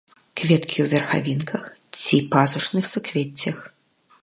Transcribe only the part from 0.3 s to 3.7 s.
Кветкі ў верхавінках ці пазушных суквеццях.